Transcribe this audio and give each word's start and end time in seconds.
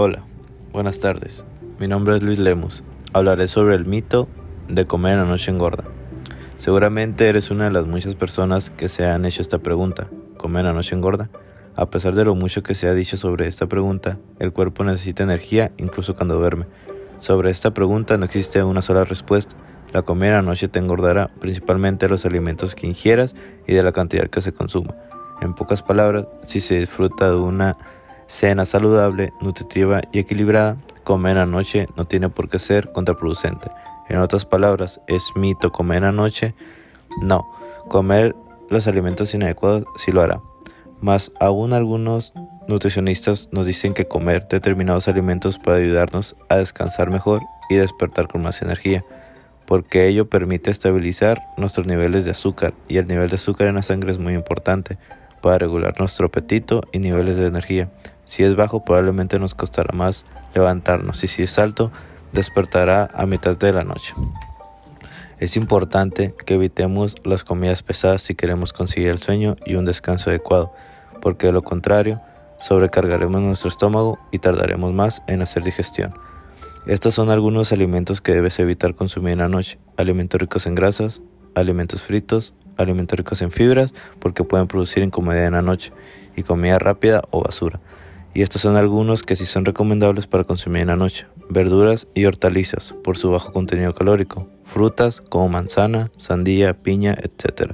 Hola, 0.00 0.22
buenas 0.72 1.00
tardes. 1.00 1.44
Mi 1.80 1.88
nombre 1.88 2.14
es 2.14 2.22
Luis 2.22 2.38
Lemus. 2.38 2.84
Hablaré 3.14 3.48
sobre 3.48 3.74
el 3.74 3.84
mito 3.84 4.28
de 4.68 4.84
comer 4.84 5.14
en 5.14 5.18
la 5.18 5.24
noche 5.24 5.50
engorda. 5.50 5.82
Seguramente 6.54 7.28
eres 7.28 7.50
una 7.50 7.64
de 7.64 7.72
las 7.72 7.88
muchas 7.88 8.14
personas 8.14 8.70
que 8.70 8.88
se 8.88 9.04
han 9.06 9.24
hecho 9.24 9.42
esta 9.42 9.58
pregunta, 9.58 10.08
¿comer 10.36 10.60
en 10.60 10.66
la 10.66 10.72
noche 10.72 10.94
engorda? 10.94 11.30
A 11.74 11.90
pesar 11.90 12.14
de 12.14 12.24
lo 12.24 12.36
mucho 12.36 12.62
que 12.62 12.76
se 12.76 12.86
ha 12.86 12.94
dicho 12.94 13.16
sobre 13.16 13.48
esta 13.48 13.66
pregunta, 13.66 14.18
el 14.38 14.52
cuerpo 14.52 14.84
necesita 14.84 15.24
energía 15.24 15.72
incluso 15.78 16.14
cuando 16.14 16.36
duerme. 16.36 16.66
Sobre 17.18 17.50
esta 17.50 17.74
pregunta 17.74 18.16
no 18.18 18.24
existe 18.24 18.62
una 18.62 18.82
sola 18.82 19.02
respuesta. 19.02 19.56
La 19.92 20.02
comida 20.02 20.28
en 20.28 20.34
la 20.34 20.42
noche 20.42 20.68
te 20.68 20.78
engordará 20.78 21.28
principalmente 21.40 22.06
de 22.06 22.10
los 22.10 22.24
alimentos 22.24 22.76
que 22.76 22.86
ingieras 22.86 23.34
y 23.66 23.74
de 23.74 23.82
la 23.82 23.90
cantidad 23.90 24.30
que 24.30 24.42
se 24.42 24.52
consuma. 24.52 24.94
En 25.40 25.54
pocas 25.54 25.82
palabras, 25.82 26.26
si 26.44 26.60
se 26.60 26.78
disfruta 26.78 27.30
de 27.30 27.36
una 27.36 27.76
cena 28.28 28.64
saludable, 28.64 29.32
nutritiva 29.40 30.02
y 30.12 30.20
equilibrada, 30.20 30.76
comer 31.02 31.38
anoche 31.38 31.88
no 31.96 32.04
tiene 32.04 32.28
por 32.28 32.48
qué 32.48 32.58
ser 32.58 32.92
contraproducente. 32.92 33.70
En 34.08 34.18
otras 34.18 34.44
palabras, 34.44 35.00
¿es 35.06 35.32
mito 35.34 35.72
comer 35.72 36.04
anoche? 36.04 36.54
No, 37.20 37.48
comer 37.88 38.36
los 38.70 38.86
alimentos 38.86 39.34
inadecuados 39.34 39.84
sí 39.96 40.12
lo 40.12 40.22
hará. 40.22 40.40
Más 41.00 41.32
aún 41.40 41.72
algunos 41.72 42.32
nutricionistas 42.68 43.48
nos 43.52 43.66
dicen 43.66 43.94
que 43.94 44.06
comer 44.06 44.46
determinados 44.48 45.08
alimentos 45.08 45.58
puede 45.58 45.84
ayudarnos 45.84 46.36
a 46.48 46.56
descansar 46.56 47.10
mejor 47.10 47.42
y 47.70 47.76
despertar 47.76 48.28
con 48.28 48.42
más 48.42 48.62
energía, 48.62 49.04
porque 49.66 50.08
ello 50.08 50.28
permite 50.28 50.70
estabilizar 50.70 51.40
nuestros 51.56 51.86
niveles 51.86 52.24
de 52.24 52.32
azúcar 52.32 52.74
y 52.88 52.98
el 52.98 53.06
nivel 53.06 53.30
de 53.30 53.36
azúcar 53.36 53.68
en 53.68 53.76
la 53.76 53.82
sangre 53.82 54.12
es 54.12 54.18
muy 54.18 54.34
importante 54.34 54.98
para 55.40 55.58
regular 55.58 55.94
nuestro 55.98 56.26
apetito 56.26 56.82
y 56.92 56.98
niveles 56.98 57.36
de 57.36 57.46
energía. 57.46 57.90
Si 58.28 58.44
es 58.44 58.56
bajo, 58.56 58.84
probablemente 58.84 59.38
nos 59.38 59.54
costará 59.54 59.96
más 59.96 60.26
levantarnos 60.54 61.24
y 61.24 61.28
si 61.28 61.44
es 61.44 61.58
alto, 61.58 61.90
despertará 62.34 63.08
a 63.14 63.24
mitad 63.24 63.56
de 63.56 63.72
la 63.72 63.84
noche. 63.84 64.14
Es 65.38 65.56
importante 65.56 66.34
que 66.44 66.54
evitemos 66.54 67.14
las 67.24 67.42
comidas 67.42 67.82
pesadas 67.82 68.20
si 68.20 68.34
queremos 68.34 68.74
conseguir 68.74 69.08
el 69.08 69.16
sueño 69.16 69.56
y 69.64 69.76
un 69.76 69.86
descanso 69.86 70.28
adecuado, 70.28 70.74
porque 71.22 71.46
de 71.46 71.54
lo 71.54 71.62
contrario, 71.62 72.20
sobrecargaremos 72.60 73.40
nuestro 73.40 73.70
estómago 73.70 74.18
y 74.30 74.40
tardaremos 74.40 74.92
más 74.92 75.22
en 75.26 75.40
hacer 75.40 75.64
digestión. 75.64 76.12
Estos 76.86 77.14
son 77.14 77.30
algunos 77.30 77.72
alimentos 77.72 78.20
que 78.20 78.34
debes 78.34 78.58
evitar 78.58 78.94
consumir 78.94 79.32
en 79.32 79.38
la 79.38 79.48
noche. 79.48 79.78
Alimentos 79.96 80.38
ricos 80.38 80.66
en 80.66 80.74
grasas, 80.74 81.22
alimentos 81.54 82.02
fritos, 82.02 82.52
alimentos 82.76 83.18
ricos 83.18 83.40
en 83.40 83.52
fibras 83.52 83.94
porque 84.18 84.44
pueden 84.44 84.66
producir 84.66 85.02
incomodidad 85.02 85.46
en 85.46 85.54
la 85.54 85.62
noche 85.62 85.92
y 86.36 86.42
comida 86.42 86.78
rápida 86.78 87.22
o 87.30 87.42
basura. 87.42 87.80
Y 88.34 88.42
estos 88.42 88.62
son 88.62 88.76
algunos 88.76 89.22
que 89.22 89.36
sí 89.36 89.46
son 89.46 89.64
recomendables 89.64 90.26
para 90.26 90.44
consumir 90.44 90.82
en 90.82 90.88
la 90.88 90.96
noche. 90.96 91.26
Verduras 91.48 92.06
y 92.14 92.26
hortalizas 92.26 92.94
por 93.02 93.16
su 93.16 93.30
bajo 93.30 93.52
contenido 93.52 93.94
calórico. 93.94 94.48
Frutas 94.64 95.20
como 95.20 95.48
manzana, 95.48 96.10
sandía, 96.16 96.74
piña, 96.74 97.16
etc. 97.20 97.72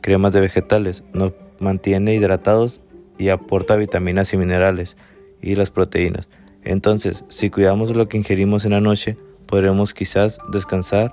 Cremas 0.00 0.32
de 0.32 0.40
vegetales 0.40 1.04
nos 1.12 1.32
mantiene 1.60 2.14
hidratados 2.14 2.80
y 3.18 3.28
aporta 3.28 3.76
vitaminas 3.76 4.32
y 4.32 4.36
minerales 4.36 4.96
y 5.40 5.54
las 5.54 5.70
proteínas. 5.70 6.28
Entonces, 6.64 7.24
si 7.28 7.50
cuidamos 7.50 7.94
lo 7.94 8.08
que 8.08 8.16
ingerimos 8.16 8.64
en 8.64 8.72
la 8.72 8.80
noche, 8.80 9.16
podremos 9.46 9.94
quizás 9.94 10.38
descansar 10.50 11.12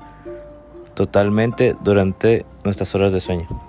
totalmente 0.96 1.76
durante 1.84 2.46
nuestras 2.64 2.94
horas 2.96 3.14
de 3.14 3.20
sueño. 3.20 3.69